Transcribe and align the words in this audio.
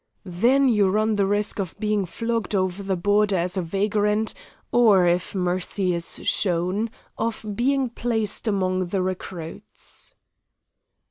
"Then 0.25 0.67
you 0.67 0.89
run 0.89 1.13
the 1.13 1.27
risk 1.27 1.59
of 1.59 1.77
being 1.79 2.07
flogged 2.07 2.55
over 2.55 2.81
the 2.81 2.95
border 2.95 3.35
as 3.37 3.55
a 3.55 3.61
vagrant, 3.61 4.33
or, 4.71 5.05
if 5.05 5.35
mercy 5.35 5.93
is 5.93 6.27
shown, 6.27 6.89
of 7.19 7.45
being 7.53 7.87
placed 7.87 8.47
among 8.47 8.87
the 8.87 9.03
recruits." 9.03 10.15